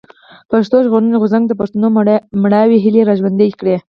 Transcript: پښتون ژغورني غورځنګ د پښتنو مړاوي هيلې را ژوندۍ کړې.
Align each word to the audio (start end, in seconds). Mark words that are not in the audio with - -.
پښتون 0.51 0.81
ژغورني 0.85 1.17
غورځنګ 1.21 1.45
د 1.47 1.53
پښتنو 1.59 1.87
مړاوي 2.43 2.77
هيلې 2.83 3.01
را 3.07 3.13
ژوندۍ 3.19 3.49
کړې. 3.59 3.75